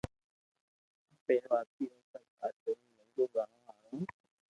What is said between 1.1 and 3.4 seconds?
پيروا ھتي او سب آ جوئين مورگو